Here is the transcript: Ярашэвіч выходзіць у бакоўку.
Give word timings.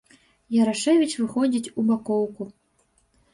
Ярашэвіч 0.61 1.09
выходзіць 1.19 1.71
у 1.79 1.85
бакоўку. 1.91 2.49